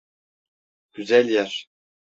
Güzel 0.93 1.29
yer. 1.29 1.69